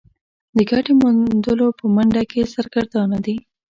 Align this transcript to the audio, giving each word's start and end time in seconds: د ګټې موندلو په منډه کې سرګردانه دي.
د 0.57 0.59
ګټې 0.69 0.91
موندلو 1.01 1.67
په 1.79 1.85
منډه 1.95 2.23
کې 2.31 2.49
سرګردانه 2.53 3.17
دي. 3.25 3.35